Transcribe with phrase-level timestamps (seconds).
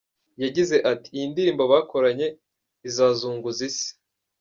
[0.43, 2.27] Yagize ati :”Iyi ndirimbo bakoranye
[2.89, 3.89] izazunguza isi”.